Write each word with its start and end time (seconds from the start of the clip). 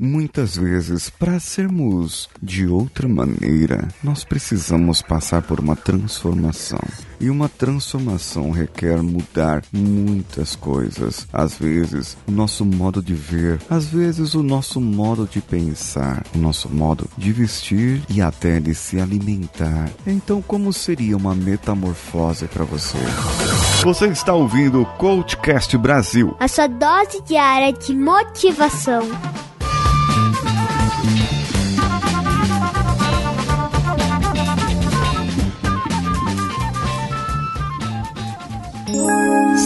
Muitas 0.00 0.56
vezes, 0.56 1.10
para 1.10 1.40
sermos 1.40 2.28
de 2.40 2.68
outra 2.68 3.08
maneira, 3.08 3.88
nós 4.02 4.22
precisamos 4.22 5.02
passar 5.02 5.42
por 5.42 5.58
uma 5.58 5.74
transformação. 5.74 6.78
E 7.20 7.28
uma 7.28 7.48
transformação 7.48 8.52
requer 8.52 9.02
mudar 9.02 9.64
muitas 9.72 10.54
coisas. 10.54 11.26
Às 11.32 11.58
vezes, 11.58 12.16
o 12.28 12.30
nosso 12.30 12.64
modo 12.64 13.02
de 13.02 13.12
ver, 13.12 13.60
às 13.68 13.86
vezes, 13.86 14.34
o 14.34 14.42
nosso 14.42 14.80
modo 14.80 15.26
de 15.26 15.40
pensar, 15.40 16.24
o 16.32 16.38
nosso 16.38 16.68
modo 16.68 17.10
de 17.18 17.32
vestir 17.32 18.00
e 18.08 18.22
até 18.22 18.60
de 18.60 18.76
se 18.76 19.00
alimentar. 19.00 19.90
Então, 20.06 20.40
como 20.40 20.72
seria 20.72 21.16
uma 21.16 21.34
metamorfose 21.34 22.46
para 22.46 22.64
você? 22.64 22.98
Você 23.82 24.06
está 24.06 24.32
ouvindo 24.32 24.80
o 24.80 24.86
Coachcast 24.86 25.76
Brasil 25.76 26.36
a 26.38 26.46
sua 26.46 26.68
dose 26.68 27.20
diária 27.22 27.72
de 27.72 27.94
motivação. 27.94 29.02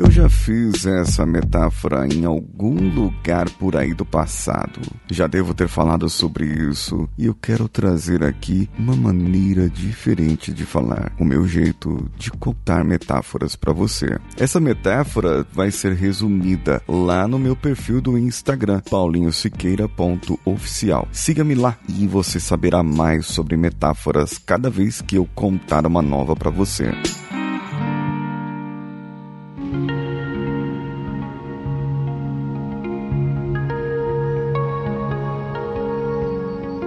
Eu 0.00 0.10
já 0.10 0.28
fiz 0.30 0.86
essa 0.86 1.26
metáfora 1.26 2.06
em 2.06 2.24
algum 2.24 2.88
lugar 2.88 3.50
por 3.50 3.76
aí 3.76 3.92
do 3.92 4.06
passado. 4.06 4.80
Já 5.10 5.26
devo 5.26 5.52
ter 5.52 5.68
falado 5.68 6.08
sobre 6.08 6.46
isso 6.46 7.06
e 7.18 7.26
eu 7.26 7.34
quero 7.34 7.68
trazer 7.68 8.24
aqui 8.24 8.66
uma 8.78 8.96
maneira 8.96 9.68
diferente 9.68 10.54
de 10.54 10.64
falar, 10.64 11.12
o 11.20 11.24
meu 11.24 11.46
jeito 11.46 12.10
de 12.16 12.30
contar 12.30 12.82
metáforas 12.82 13.54
para 13.54 13.74
você. 13.74 14.18
Essa 14.38 14.58
metáfora 14.58 15.46
vai 15.52 15.70
ser 15.70 15.92
resumida 15.92 16.80
lá 16.88 17.28
no 17.28 17.38
meu 17.38 17.54
perfil 17.54 18.00
do 18.00 18.16
Instagram, 18.16 18.80
paulinhosiqueira.oficial. 18.88 21.08
Siga-me 21.12 21.54
lá 21.54 21.76
e 21.90 22.06
você 22.06 22.40
saberá 22.40 22.82
mais 22.82 23.26
sobre 23.26 23.54
metáforas 23.54 24.38
cada 24.38 24.70
vez 24.70 25.02
que 25.02 25.16
eu 25.16 25.28
contar 25.34 25.84
uma 25.84 26.00
nova 26.00 26.34
para 26.34 26.48
você. 26.48 26.90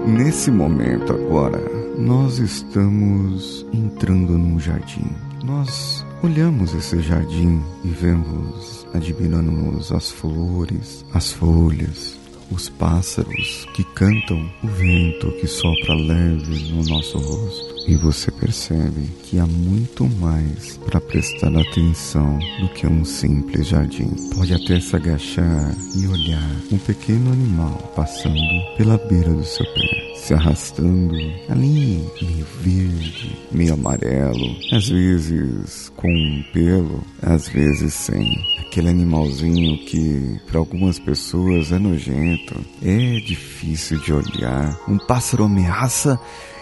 Nesse 0.06 0.52
momento 0.52 1.14
agora, 1.14 1.60
nós 1.98 2.38
estamos 2.38 3.66
entrando 3.72 4.38
num 4.38 4.60
jardim. 4.60 5.10
Nós 5.46 6.06
olhamos 6.22 6.74
esse 6.76 7.00
jardim 7.00 7.62
e 7.86 7.88
vemos, 7.88 8.86
admiramos 8.94 9.94
as 9.94 10.12
flores, 10.12 11.06
as 11.14 11.32
folhas, 11.32 12.20
os 12.52 12.70
pássaros 12.70 13.68
que 13.74 13.84
cantam, 13.84 14.50
o 14.64 14.68
vento 14.68 15.32
que 15.40 15.48
sopra 15.48 15.94
leve 15.96 16.72
no 16.72 16.84
nosso 16.84 17.18
rosto. 17.18 17.74
E 17.88 17.96
você 17.96 18.32
percebe 18.32 19.10
que 19.24 19.38
há 19.40 19.46
muito 19.46 20.08
mais 20.08 20.78
para 20.78 21.02
prestar 21.02 21.56
atenção 21.58 22.40
do 22.60 22.70
que 22.70 22.88
um 22.88 23.04
simples 23.04 23.68
jardim. 23.68 24.10
Pode 24.36 24.54
até 24.54 24.80
se 24.80 24.96
agachar 24.96 25.76
e 25.96 26.08
olhar 26.08 26.62
um 26.72 26.78
pequeno 26.78 27.32
animal 27.32 27.92
passando 27.96 28.76
pela 28.78 28.98
beira 28.98 29.34
do 29.34 29.44
seu 29.44 29.66
pé 29.66 30.03
se 30.24 30.34
arrastando 30.34 31.14
ali, 31.50 32.02
meio 32.22 32.48
verde, 32.62 33.38
meio 33.52 33.74
amarelo, 33.74 34.56
às 34.72 34.88
vezes 34.88 35.92
com 35.98 36.08
um 36.08 36.42
pelo, 36.54 37.04
às 37.22 37.50
vezes 37.50 37.94
sem. 37.94 38.34
Aquele 38.62 38.88
animalzinho 38.88 39.78
que 39.86 40.40
para 40.48 40.60
algumas 40.60 40.98
pessoas 40.98 41.74
é 41.74 41.78
nojento, 41.78 42.56
é 42.82 43.20
difícil 43.20 44.00
de 44.00 44.14
olhar. 44.14 44.80
Um 44.88 44.98
pássaro 44.98 45.44
ameaça 45.44 46.18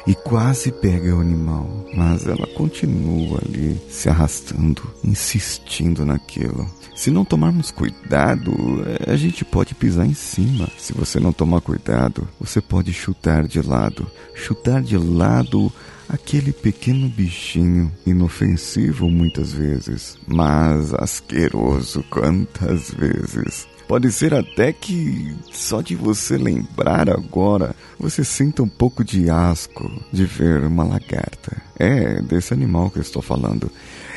e 0.06 0.16
quase 0.16 0.72
pega 0.72 1.16
o 1.16 1.22
animal, 1.22 1.86
mas 1.96 2.26
ela 2.26 2.48
continua 2.48 3.40
ali 3.46 3.80
se 3.90 4.10
arrastando, 4.10 4.82
insistindo 5.04 6.06
naquilo. 6.06 6.68
Se 6.96 7.10
não 7.10 7.26
tomarmos 7.26 7.72
cuidado, 7.72 8.54
a 9.08 9.16
gente 9.16 9.44
pode 9.44 9.74
pisar 9.74 10.06
em 10.06 10.14
cima. 10.14 10.68
Se 10.78 10.94
você 10.94 11.20
não 11.20 11.34
tomar 11.34 11.62
cuidado, 11.62 12.28
você 12.40 12.62
pode 12.62 12.94
chutar 12.94 13.48
de 13.48 13.62
lado. 13.62 14.06
Chutar 14.36 14.82
de 14.82 14.98
lado 14.98 15.72
aquele 16.08 16.52
pequeno 16.52 17.08
bichinho, 17.08 17.92
inofensivo 18.06 19.10
muitas 19.10 19.54
vezes, 19.54 20.18
mas 20.28 20.94
asqueroso 20.94 22.04
quantas 22.10 22.92
vezes. 22.92 23.68
Pode 23.92 24.10
ser 24.10 24.34
até 24.34 24.72
que 24.72 25.36
só 25.52 25.82
de 25.82 25.98
você 25.98 26.38
lembrar 26.38 27.10
agora, 27.10 27.76
você 28.00 28.24
sinta 28.24 28.64
um 28.64 28.68
pouco 28.70 29.04
de 29.04 29.30
asco 29.30 29.92
de 30.14 30.24
ver 30.24 30.64
uma 30.64 30.86
lagarta. 30.86 31.62
É 31.78 32.22
desse 32.22 32.54
animal 32.54 32.90
que 32.90 33.00
eu 33.00 33.02
estou 33.02 33.22
falando. 33.22 33.70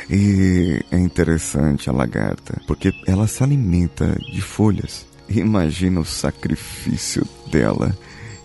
E 0.09 0.81
é 0.89 0.97
interessante 0.97 1.89
a 1.89 1.93
lagarta, 1.93 2.61
porque 2.65 2.93
ela 3.05 3.27
se 3.27 3.43
alimenta 3.43 4.17
de 4.31 4.41
folhas. 4.41 5.05
Imagina 5.27 5.99
o 5.99 6.05
sacrifício 6.05 7.27
dela 7.51 7.93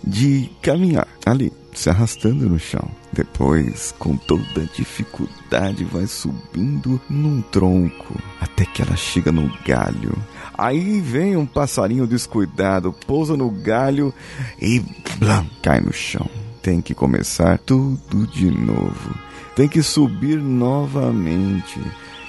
de 0.03 0.51
caminhar 0.61 1.07
ali, 1.25 1.53
se 1.73 1.89
arrastando 1.89 2.49
no 2.49 2.59
chão. 2.59 2.91
Depois, 3.13 3.93
com 3.97 4.17
toda 4.17 4.69
dificuldade, 4.75 5.85
vai 5.85 6.07
subindo 6.07 6.99
num 7.09 7.41
tronco 7.41 8.19
até 8.41 8.65
que 8.65 8.81
ela 8.81 8.97
chega 8.97 9.31
no 9.31 9.49
galho. 9.65 10.11
Aí 10.57 10.99
vem 11.01 11.35
um 11.35 11.45
passarinho 11.45 12.07
descuidado, 12.07 12.93
pousa 13.05 13.35
no 13.35 13.49
galho 13.49 14.13
e 14.61 14.83
blam, 15.17 15.45
cai 15.61 15.79
no 15.79 15.93
chão. 15.93 16.29
Tem 16.61 16.81
que 16.81 16.93
começar 16.93 17.57
tudo 17.59 18.27
de 18.27 18.49
novo. 18.51 19.15
Tem 19.55 19.67
que 19.67 19.81
subir 19.81 20.37
novamente. 20.37 21.79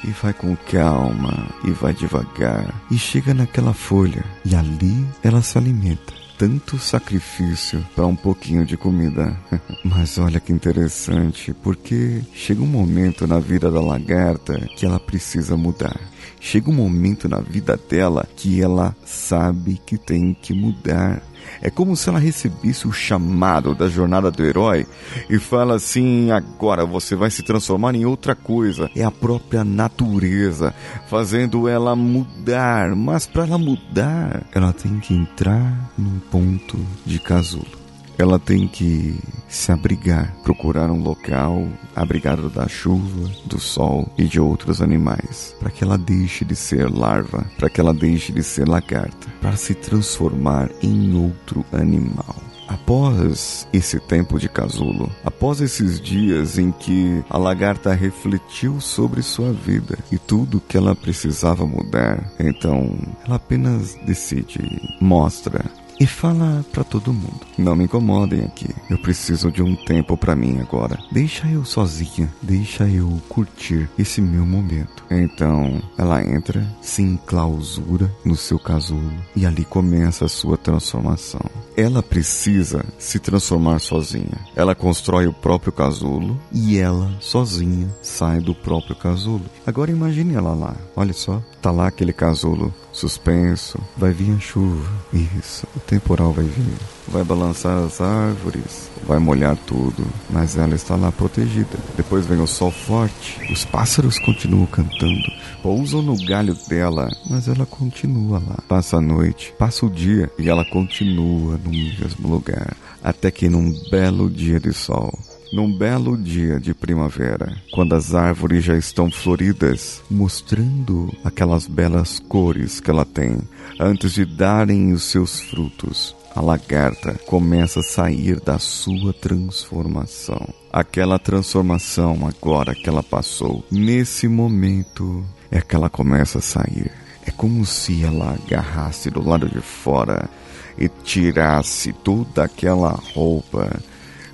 E 0.04 0.10
vai 0.10 0.32
com 0.32 0.56
calma, 0.56 1.46
e 1.64 1.70
vai 1.70 1.94
devagar, 1.94 2.74
e 2.90 2.98
chega 2.98 3.32
naquela 3.32 3.72
folha, 3.72 4.24
e 4.44 4.52
ali 4.52 5.06
ela 5.22 5.40
se 5.42 5.56
alimenta 5.56 6.21
tanto 6.38 6.78
sacrifício 6.78 7.84
para 7.94 8.06
um 8.06 8.16
pouquinho 8.16 8.64
de 8.64 8.76
comida. 8.76 9.36
Mas 9.84 10.18
olha 10.18 10.40
que 10.40 10.52
interessante, 10.52 11.52
porque 11.52 12.22
chega 12.34 12.62
um 12.62 12.66
momento 12.66 13.26
na 13.26 13.38
vida 13.38 13.70
da 13.70 13.80
lagarta 13.80 14.58
que 14.76 14.86
ela 14.86 14.98
precisa 14.98 15.56
mudar. 15.56 15.98
Chega 16.40 16.70
um 16.70 16.74
momento 16.74 17.28
na 17.28 17.38
vida 17.38 17.78
dela 17.88 18.26
que 18.36 18.60
ela 18.60 18.96
sabe 19.04 19.80
que 19.86 19.96
tem 19.96 20.34
que 20.34 20.52
mudar. 20.52 21.22
É 21.60 21.70
como 21.70 21.96
se 21.96 22.08
ela 22.08 22.18
recebesse 22.18 22.86
o 22.86 22.92
chamado 22.92 23.74
da 23.74 23.88
jornada 23.88 24.30
do 24.30 24.44
herói 24.44 24.86
e 25.28 25.38
fala 25.38 25.76
assim: 25.76 26.30
agora 26.30 26.84
você 26.84 27.14
vai 27.14 27.30
se 27.30 27.42
transformar 27.42 27.94
em 27.94 28.04
outra 28.04 28.34
coisa. 28.34 28.90
É 28.96 29.04
a 29.04 29.10
própria 29.10 29.64
natureza 29.64 30.74
fazendo 31.08 31.68
ela 31.68 31.94
mudar. 31.94 32.94
Mas 32.94 33.26
para 33.26 33.44
ela 33.44 33.58
mudar, 33.58 34.42
ela 34.52 34.72
tem 34.72 34.98
que 35.00 35.14
entrar 35.14 35.92
num 35.96 36.18
ponto 36.30 36.78
de 37.04 37.18
casulo 37.18 37.81
ela 38.22 38.38
tem 38.38 38.68
que 38.68 39.18
se 39.48 39.72
abrigar, 39.72 40.34
procurar 40.42 40.90
um 40.90 41.02
local 41.02 41.66
abrigado 41.94 42.48
da 42.48 42.68
chuva, 42.68 43.30
do 43.44 43.58
sol 43.58 44.10
e 44.16 44.24
de 44.24 44.40
outros 44.40 44.80
animais, 44.80 45.54
para 45.58 45.70
que 45.70 45.84
ela 45.84 45.98
deixe 45.98 46.44
de 46.44 46.54
ser 46.54 46.88
larva, 46.88 47.44
para 47.58 47.68
que 47.68 47.80
ela 47.80 47.92
deixe 47.92 48.32
de 48.32 48.42
ser 48.42 48.68
lagarta, 48.68 49.28
para 49.40 49.56
se 49.56 49.74
transformar 49.74 50.70
em 50.82 51.14
outro 51.14 51.64
animal. 51.72 52.36
Após 52.68 53.68
esse 53.72 54.00
tempo 54.00 54.38
de 54.38 54.48
casulo, 54.48 55.10
após 55.24 55.60
esses 55.60 56.00
dias 56.00 56.58
em 56.58 56.70
que 56.72 57.22
a 57.28 57.36
lagarta 57.36 57.92
refletiu 57.92 58.80
sobre 58.80 59.20
sua 59.20 59.52
vida 59.52 59.98
e 60.10 60.16
tudo 60.16 60.60
que 60.60 60.76
ela 60.76 60.94
precisava 60.94 61.66
mudar, 61.66 62.32
então 62.38 62.96
ela 63.26 63.36
apenas 63.36 63.94
decide, 64.06 64.80
mostra 65.00 65.64
e 66.02 66.06
fala 66.06 66.64
para 66.72 66.82
todo 66.82 67.12
mundo: 67.12 67.46
Não 67.56 67.76
me 67.76 67.84
incomodem 67.84 68.44
aqui. 68.44 68.68
Eu 68.90 68.98
preciso 68.98 69.52
de 69.52 69.62
um 69.62 69.76
tempo 69.76 70.16
para 70.16 70.34
mim 70.34 70.58
agora. 70.60 70.98
Deixa 71.12 71.46
eu 71.46 71.64
sozinha, 71.64 72.28
deixa 72.42 72.88
eu 72.88 73.22
curtir 73.28 73.88
esse 73.96 74.20
meu 74.20 74.44
momento. 74.44 75.04
Então 75.08 75.80
ela 75.96 76.20
entra, 76.20 76.66
se 76.80 77.02
enclausura 77.02 78.12
no 78.24 78.34
seu 78.34 78.58
casulo 78.58 79.12
e 79.36 79.46
ali 79.46 79.64
começa 79.64 80.24
a 80.24 80.28
sua 80.28 80.56
transformação. 80.58 81.40
Ela 81.76 82.02
precisa 82.02 82.84
se 82.98 83.20
transformar 83.20 83.78
sozinha. 83.78 84.40
Ela 84.56 84.74
constrói 84.74 85.28
o 85.28 85.32
próprio 85.32 85.72
casulo 85.72 86.36
e 86.50 86.78
ela 86.78 87.12
sozinha 87.20 87.88
sai 88.02 88.40
do 88.40 88.56
próprio 88.56 88.96
casulo. 88.96 89.44
Agora 89.64 89.92
imagine 89.92 90.34
ela 90.34 90.52
lá. 90.52 90.74
Olha 90.96 91.12
só, 91.12 91.40
tá 91.60 91.70
lá 91.70 91.86
aquele 91.86 92.12
casulo 92.12 92.74
suspenso. 92.92 93.78
Vai 93.96 94.12
vir 94.12 94.36
a 94.36 94.40
chuva. 94.40 94.88
Isso, 95.12 95.66
o 95.74 95.80
temporal 95.80 96.32
vai 96.32 96.44
vir. 96.44 96.76
Vai 97.08 97.24
balançar 97.24 97.78
as 97.78 98.00
árvores, 98.00 98.90
vai 99.06 99.18
molhar 99.18 99.56
tudo, 99.56 100.06
mas 100.30 100.56
ela 100.56 100.74
está 100.74 100.94
lá 100.94 101.10
protegida. 101.10 101.76
Depois 101.96 102.26
vem 102.26 102.40
o 102.40 102.46
sol 102.46 102.70
forte, 102.70 103.40
os 103.52 103.64
pássaros 103.64 104.18
continuam 104.20 104.66
cantando, 104.66 105.32
pousam 105.62 106.00
no 106.00 106.16
galho 106.24 106.56
dela, 106.68 107.08
mas 107.28 107.48
ela 107.48 107.66
continua 107.66 108.38
lá. 108.38 108.58
Passa 108.68 108.98
a 108.98 109.00
noite, 109.00 109.52
passa 109.58 109.84
o 109.84 109.90
dia 109.90 110.30
e 110.38 110.48
ela 110.48 110.64
continua 110.64 111.58
no 111.62 111.70
mesmo 111.70 112.28
lugar. 112.28 112.76
Até 113.02 113.30
que 113.30 113.48
num 113.48 113.74
belo 113.90 114.30
dia 114.30 114.60
de 114.60 114.72
sol, 114.72 115.12
num 115.52 115.70
belo 115.70 116.16
dia 116.16 116.58
de 116.58 116.72
primavera, 116.72 117.54
quando 117.72 117.94
as 117.94 118.14
árvores 118.14 118.64
já 118.64 118.76
estão 118.76 119.10
floridas, 119.10 120.02
mostrando 120.10 121.14
aquelas 121.22 121.66
belas 121.66 122.18
cores 122.18 122.80
que 122.80 122.90
ela 122.90 123.04
tem, 123.04 123.38
antes 123.78 124.12
de 124.12 124.24
darem 124.24 124.92
os 124.92 125.04
seus 125.04 125.40
frutos, 125.40 126.16
a 126.34 126.40
lagarta 126.40 127.14
começa 127.26 127.80
a 127.80 127.82
sair 127.82 128.40
da 128.40 128.58
sua 128.58 129.12
transformação. 129.12 130.48
Aquela 130.72 131.18
transformação 131.18 132.26
agora 132.26 132.74
que 132.74 132.88
ela 132.88 133.02
passou, 133.02 133.62
nesse 133.70 134.26
momento, 134.26 135.22
é 135.50 135.60
que 135.60 135.76
ela 135.76 135.90
começa 135.90 136.38
a 136.38 136.42
sair. 136.42 136.90
É 137.26 137.30
como 137.30 137.66
se 137.66 138.02
ela 138.02 138.34
agarrasse 138.34 139.10
do 139.10 139.22
lado 139.22 139.46
de 139.48 139.60
fora 139.60 140.30
e 140.78 140.88
tirasse 140.88 141.92
toda 141.92 142.44
aquela 142.44 142.98
roupa 143.14 143.70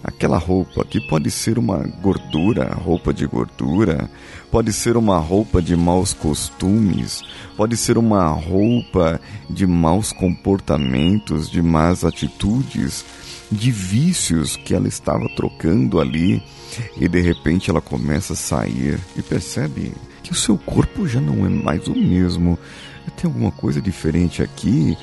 aquela 0.02 0.38
roupa 0.38 0.84
que 0.84 1.00
pode 1.00 1.30
ser 1.30 1.58
uma 1.58 1.78
gordura, 2.00 2.72
roupa 2.74 3.12
de 3.12 3.26
gordura, 3.26 4.08
pode 4.50 4.72
ser 4.72 4.96
uma 4.96 5.18
roupa 5.18 5.60
de 5.60 5.76
maus 5.76 6.14
costumes, 6.14 7.22
pode 7.56 7.76
ser 7.76 7.98
uma 7.98 8.28
roupa 8.28 9.20
de 9.50 9.66
maus 9.66 10.12
comportamentos, 10.12 11.50
de 11.50 11.60
más 11.60 12.04
atitudes, 12.04 13.04
de 13.50 13.70
vícios 13.70 14.56
que 14.56 14.74
ela 14.74 14.88
estava 14.88 15.26
trocando 15.34 16.00
ali 16.00 16.42
e 17.00 17.08
de 17.08 17.20
repente 17.20 17.70
ela 17.70 17.80
começa 17.80 18.34
a 18.34 18.36
sair 18.36 19.00
e 19.16 19.22
percebe 19.22 19.92
que 20.22 20.32
o 20.32 20.34
seu 20.34 20.58
corpo 20.58 21.08
já 21.08 21.20
não 21.20 21.46
é 21.46 21.48
mais 21.48 21.88
o 21.88 21.94
mesmo 21.94 22.58
tem 23.10 23.28
alguma 23.28 23.50
coisa 23.50 23.80
diferente 23.80 24.42
aqui? 24.42 24.96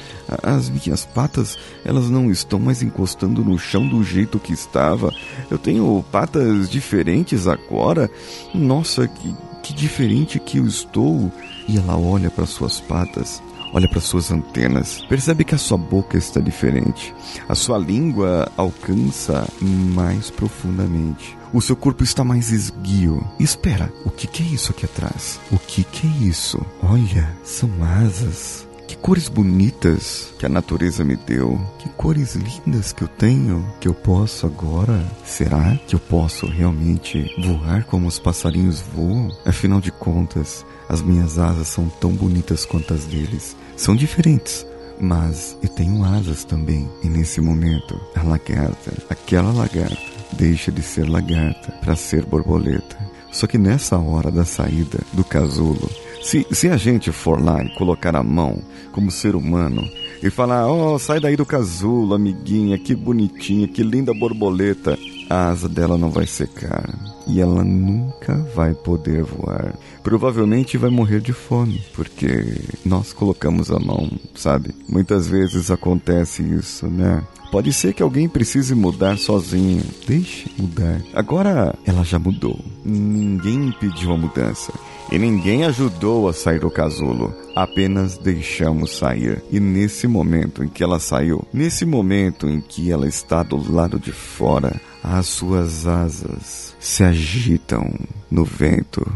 As 0.43 0.69
minhas 0.69 1.05
patas, 1.05 1.57
elas 1.83 2.09
não 2.09 2.31
estão 2.31 2.59
mais 2.59 2.81
encostando 2.81 3.43
no 3.43 3.57
chão 3.57 3.87
do 3.87 4.03
jeito 4.03 4.39
que 4.39 4.53
estava. 4.53 5.13
Eu 5.49 5.57
tenho 5.57 6.03
patas 6.11 6.69
diferentes 6.69 7.47
agora. 7.47 8.09
Nossa, 8.53 9.07
que, 9.07 9.35
que 9.63 9.73
diferente 9.73 10.39
que 10.39 10.57
eu 10.57 10.65
estou. 10.65 11.31
E 11.67 11.77
ela 11.77 11.97
olha 11.97 12.29
para 12.29 12.45
suas 12.45 12.79
patas 12.79 13.41
olha 13.73 13.89
para 13.89 13.99
suas 13.99 14.31
antenas, 14.31 15.03
percebe 15.09 15.43
que 15.43 15.53
a 15.53 15.57
sua 15.57 15.77
boca 15.77 16.17
está 16.17 16.39
diferente, 16.39 17.13
a 17.49 17.53
sua 17.53 17.77
língua 17.77 18.49
alcança 18.55 19.45
mais 19.61 20.31
profundamente. 20.31 21.37
O 21.55 21.61
seu 21.61 21.73
corpo 21.73 22.03
está 22.03 22.21
mais 22.21 22.51
esguio. 22.51 23.25
Espera, 23.39 23.89
o 24.03 24.09
que, 24.09 24.27
que 24.27 24.43
é 24.43 24.45
isso 24.45 24.73
aqui 24.73 24.83
atrás? 24.83 25.39
O 25.49 25.57
que, 25.57 25.85
que 25.85 26.05
é 26.05 26.27
isso? 26.27 26.59
Olha, 26.83 27.33
são 27.45 27.69
asas. 27.81 28.67
Que 28.85 28.97
cores 28.97 29.29
bonitas 29.29 30.33
que 30.37 30.45
a 30.45 30.49
natureza 30.49 31.05
me 31.05 31.15
deu. 31.15 31.57
Que 31.79 31.87
cores 31.91 32.35
lindas 32.35 32.91
que 32.91 33.03
eu 33.03 33.07
tenho. 33.07 33.65
Que 33.79 33.87
eu 33.87 33.93
posso 33.93 34.45
agora. 34.45 35.01
Será 35.23 35.79
que 35.87 35.95
eu 35.95 35.99
posso 35.99 36.45
realmente 36.45 37.33
voar 37.41 37.85
como 37.85 38.05
os 38.05 38.19
passarinhos 38.19 38.81
voam? 38.93 39.29
Afinal 39.45 39.79
de 39.79 39.93
contas, 39.93 40.65
as 40.89 41.01
minhas 41.01 41.39
asas 41.39 41.69
são 41.69 41.87
tão 41.87 42.11
bonitas 42.11 42.65
quanto 42.65 42.93
as 42.93 43.05
deles. 43.05 43.55
São 43.77 43.95
diferentes, 43.95 44.67
mas 44.99 45.57
eu 45.63 45.69
tenho 45.69 46.03
asas 46.03 46.43
também. 46.43 46.89
E 47.01 47.07
nesse 47.07 47.39
momento, 47.39 47.97
a 48.13 48.23
lagarta, 48.23 48.91
aquela 49.09 49.53
lagarta, 49.53 50.14
deixa 50.37 50.71
de 50.71 50.81
ser 50.81 51.07
lagarta 51.09 51.71
para 51.81 51.95
ser 51.95 52.25
borboleta. 52.25 52.97
Só 53.31 53.47
que 53.47 53.57
nessa 53.57 53.97
hora 53.97 54.31
da 54.31 54.45
saída 54.45 54.99
do 55.11 55.23
casulo, 55.23 55.89
se, 56.21 56.45
se 56.51 56.69
a 56.69 56.77
gente 56.77 57.11
for 57.11 57.43
lá 57.43 57.63
e 57.63 57.73
colocar 57.75 58.15
a 58.15 58.23
mão 58.23 58.61
como 58.91 59.11
ser 59.11 59.35
humano 59.35 59.83
e 60.23 60.29
falar: 60.29 60.67
Oh, 60.67 60.97
sai 60.97 61.19
daí 61.19 61.35
do 61.35 61.45
casulo, 61.45 62.15
amiguinha, 62.15 62.77
que 62.77 62.95
bonitinha, 62.95 63.67
que 63.67 63.83
linda 63.83 64.13
borboleta, 64.13 64.97
a 65.29 65.49
asa 65.49 65.67
dela 65.67 65.97
não 65.97 66.09
vai 66.09 66.25
secar 66.25 66.89
e 67.27 67.41
ela 67.41 67.63
nunca 67.63 68.35
vai 68.55 68.73
poder 68.73 69.23
voar. 69.23 69.73
Provavelmente 70.03 70.77
vai 70.77 70.89
morrer 70.89 71.19
de 71.19 71.33
fome, 71.33 71.83
porque 71.93 72.61
nós 72.85 73.11
colocamos 73.11 73.71
a 73.71 73.79
mão, 73.79 74.09
sabe? 74.35 74.73
Muitas 74.87 75.27
vezes 75.27 75.71
acontece 75.71 76.43
isso, 76.43 76.87
né? 76.87 77.23
Pode 77.55 77.71
ser 77.71 77.93
que 77.93 78.03
alguém 78.03 78.27
precise 78.27 78.75
mudar 78.75 79.17
sozinho. 79.17 79.81
Deixe 80.05 80.51
mudar. 80.57 81.01
Agora 81.13 81.73
ela 81.85 82.03
já 82.03 82.19
mudou. 82.19 82.59
Ninguém 82.83 83.67
impediu 83.67 84.11
a 84.11 84.17
mudança. 84.17 84.73
E 85.09 85.17
ninguém 85.17 85.63
ajudou 85.63 86.27
a 86.27 86.33
sair 86.33 86.59
do 86.59 86.69
casulo. 86.69 87.33
Apenas 87.55 88.17
deixamos 88.17 88.97
sair. 88.97 89.41
E 89.49 89.61
nesse 89.61 90.05
momento 90.05 90.65
em 90.65 90.67
que 90.67 90.83
ela 90.83 90.99
saiu, 90.99 91.47
nesse 91.53 91.85
momento 91.85 92.49
em 92.49 92.59
que 92.59 92.91
ela 92.91 93.07
está 93.07 93.41
do 93.41 93.71
lado 93.71 93.97
de 93.97 94.11
fora, 94.11 94.75
as 95.01 95.25
suas 95.25 95.87
asas 95.87 96.75
se 96.77 97.05
agitam 97.05 97.89
no 98.29 98.43
vento 98.43 99.09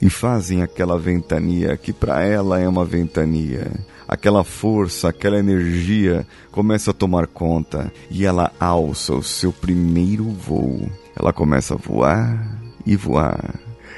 e 0.00 0.10
fazem 0.10 0.62
aquela 0.62 0.98
ventania 0.98 1.76
que 1.76 1.92
para 1.92 2.24
ela 2.24 2.60
é 2.60 2.68
uma 2.68 2.84
ventania. 2.84 3.72
Aquela 4.08 4.44
força, 4.44 5.08
aquela 5.08 5.38
energia 5.38 6.26
começa 6.52 6.90
a 6.90 6.94
tomar 6.94 7.26
conta 7.26 7.92
e 8.10 8.24
ela 8.24 8.52
alça 8.60 9.14
o 9.14 9.22
seu 9.22 9.52
primeiro 9.52 10.24
voo. 10.24 10.88
Ela 11.18 11.32
começa 11.32 11.74
a 11.74 11.76
voar 11.76 12.60
e 12.84 12.94
voar 12.94 13.54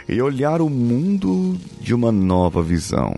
e 0.08 0.22
olhar 0.22 0.62
o 0.62 0.70
mundo 0.70 1.58
de 1.80 1.94
uma 1.94 2.10
nova 2.10 2.62
visão 2.62 3.14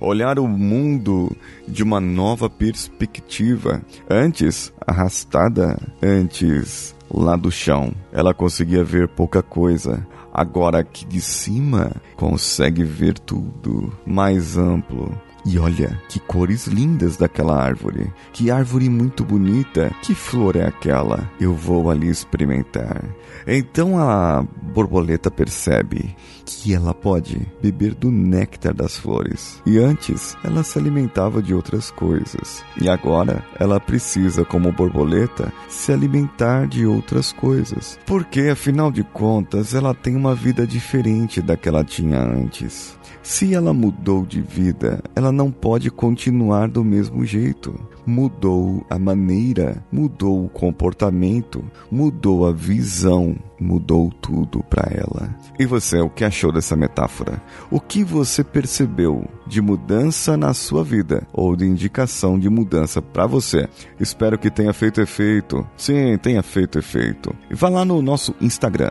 olhar 0.00 0.38
o 0.38 0.46
mundo 0.46 1.34
de 1.66 1.82
uma 1.82 2.00
nova 2.00 2.48
perspectiva. 2.48 3.82
Antes, 4.08 4.72
arrastada, 4.86 5.78
antes 6.02 6.94
lá 7.10 7.36
do 7.36 7.50
chão. 7.50 7.92
Ela 8.12 8.34
conseguia 8.34 8.84
ver 8.84 9.08
pouca 9.08 9.42
coisa. 9.42 10.06
Agora 10.38 10.80
aqui 10.80 11.06
de 11.06 11.18
cima 11.18 11.92
consegue 12.14 12.84
ver 12.84 13.18
tudo 13.18 13.90
mais 14.04 14.58
amplo. 14.58 15.18
E 15.46 15.60
olha 15.60 16.02
que 16.08 16.18
cores 16.18 16.66
lindas 16.66 17.16
daquela 17.16 17.56
árvore. 17.56 18.12
Que 18.32 18.50
árvore 18.50 18.90
muito 18.90 19.24
bonita. 19.24 19.94
Que 20.02 20.12
flor 20.12 20.56
é 20.56 20.66
aquela? 20.66 21.30
Eu 21.40 21.54
vou 21.54 21.88
ali 21.88 22.08
experimentar. 22.08 23.04
Então 23.46 23.96
a 23.96 24.44
borboleta 24.74 25.30
percebe 25.30 26.16
que 26.44 26.74
ela 26.74 26.92
pode 26.92 27.46
beber 27.62 27.94
do 27.94 28.10
néctar 28.10 28.74
das 28.74 28.96
flores. 28.96 29.62
E 29.64 29.78
antes 29.78 30.36
ela 30.42 30.64
se 30.64 30.78
alimentava 30.80 31.40
de 31.40 31.54
outras 31.54 31.92
coisas. 31.92 32.64
E 32.80 32.88
agora 32.88 33.44
ela 33.60 33.78
precisa, 33.78 34.44
como 34.44 34.72
borboleta, 34.72 35.52
se 35.68 35.92
alimentar 35.92 36.66
de 36.66 36.84
outras 36.84 37.30
coisas. 37.30 37.96
Porque 38.04 38.48
afinal 38.48 38.90
de 38.90 39.04
contas 39.04 39.74
ela 39.74 39.94
tem 39.94 40.16
uma 40.16 40.34
vida 40.34 40.66
diferente 40.66 41.40
da 41.40 41.56
que 41.56 41.68
ela 41.68 41.84
tinha 41.84 42.20
antes. 42.20 42.96
Se 43.22 43.52
ela 43.54 43.74
mudou 43.74 44.24
de 44.24 44.40
vida, 44.40 45.02
ela 45.14 45.32
não 45.36 45.52
pode 45.52 45.90
continuar 45.90 46.66
do 46.66 46.82
mesmo 46.82 47.24
jeito. 47.24 47.78
Mudou 48.06 48.84
a 48.88 48.98
maneira, 48.98 49.84
mudou 49.92 50.44
o 50.44 50.48
comportamento, 50.48 51.62
mudou 51.90 52.46
a 52.46 52.52
visão, 52.52 53.36
mudou 53.60 54.10
tudo 54.20 54.64
para 54.64 54.90
ela. 54.92 55.32
E 55.58 55.66
você, 55.66 55.98
o 56.00 56.10
que 56.10 56.24
achou 56.24 56.52
dessa 56.52 56.76
metáfora? 56.76 57.42
O 57.70 57.80
que 57.80 58.04
você 58.04 58.44
percebeu 58.44 59.24
de 59.46 59.60
mudança 59.60 60.36
na 60.36 60.52
sua 60.52 60.82
vida 60.84 61.26
ou 61.32 61.54
de 61.56 61.64
indicação 61.64 62.38
de 62.38 62.50
mudança 62.50 63.00
para 63.00 63.26
você? 63.26 63.68
Espero 63.98 64.38
que 64.38 64.50
tenha 64.50 64.72
feito 64.72 65.00
efeito. 65.00 65.66
Sim, 65.76 66.16
tenha 66.18 66.42
feito 66.42 66.78
efeito. 66.78 67.34
E 67.50 67.54
vá 67.54 67.68
lá 67.68 67.84
no 67.84 68.00
nosso 68.02 68.34
Instagram, 68.40 68.90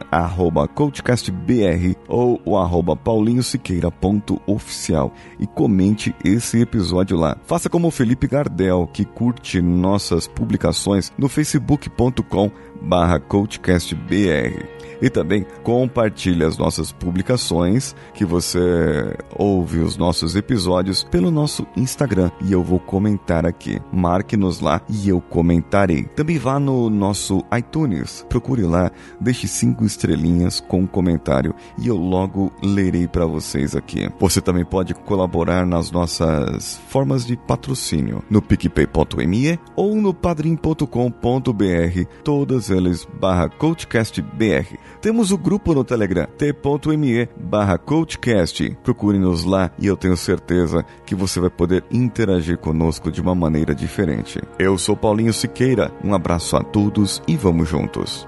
coachcastbr 0.74 1.96
ou 2.08 2.42
o 2.46 2.96
paulinhosiqueira.oficial 2.96 5.14
e 5.40 5.48
comente 5.48 6.16
esse 6.24 6.62
episódio 6.62 7.18
lá. 7.18 7.36
Faça 7.46 7.70
como 7.70 7.88
o 7.88 7.92
Felipe 7.92 8.28
Gardel, 8.28 8.90
que 8.92 9.06
curte 9.06 9.62
nossas 9.62 10.28
publicações 10.28 11.14
no 11.18 11.30
facebook.com 11.30 12.52
barra 12.82 13.20
coachcastbr 13.20 14.55
E 15.02 15.10
também 15.10 15.46
compartilhe 15.64 16.44
as 16.44 16.58
nossas 16.58 16.92
publicações, 16.92 17.96
que 18.14 18.26
você 18.26 19.16
ouve 19.36 19.80
os 19.80 19.98
nossos 19.98 20.36
episódios 20.36 21.04
pelo 21.04 21.30
nosso 21.30 21.68
Instagram 21.76 22.32
e 22.42 22.52
eu 22.52 22.64
vou 22.64 22.80
comentar 22.80 23.46
aqui. 23.46 23.80
Marque-nos 23.92 24.60
lá 24.60 24.82
e 24.90 25.10
eu 25.10 25.20
comentarei. 25.20 26.04
Também 26.16 26.38
vá 26.38 26.60
no 26.60 26.90
nosso 26.90 27.44
iTunes, 27.58 28.26
procure 28.30 28.64
lá, 28.64 28.92
deixe 29.20 29.48
cinco 29.48 29.84
estrelinhas 29.84 30.60
com 30.60 30.82
um 30.82 30.88
comentário 30.88 31.54
e 31.78 31.88
eu 31.88 31.98
logo 31.98 32.52
lerei 32.64 33.08
para 33.08 33.26
vocês 33.26 33.76
aqui. 33.76 34.10
Você 34.20 34.42
também 34.42 34.66
pode 34.66 34.94
colaborar 34.94 35.66
nas 35.66 35.92
nossas 35.92 36.80
formas 36.88 37.26
de 37.26 37.36
patrocínio 37.36 38.24
no 38.30 38.42
picpay.me 38.42 39.60
ou 39.76 39.96
no 39.96 40.14
padrim.com.br, 40.14 40.86
todas 42.24 42.70
elas 42.70 43.06
barra 43.20 43.50
coachcastbr. 43.50 44.45
Temos 45.02 45.32
o 45.32 45.38
grupo 45.38 45.74
no 45.74 45.84
Telegram, 45.84 46.28
t.me 46.38 47.30
barra 47.38 47.78
coachcast. 47.78 48.78
Procure-nos 48.84 49.44
lá 49.44 49.72
e 49.80 49.88
eu 49.88 49.96
tenho 49.96 50.18
certeza 50.18 50.86
que 51.06 51.16
você 51.16 51.40
vai 51.40 51.50
poder 51.50 51.84
interagir 51.92 52.58
conosco 52.58 53.12
de 53.12 53.22
uma 53.22 53.36
maneira 53.36 53.74
diferente. 53.74 54.42
Eu 54.60 54.78
sou 54.78 54.96
Paulinho 54.96 55.34
Siqueira, 55.34 55.92
um 56.04 56.14
abraço 56.14 56.56
a 56.58 56.64
todos 56.64 57.22
e 57.28 57.36
vamos 57.36 57.70
juntos. 57.70 58.28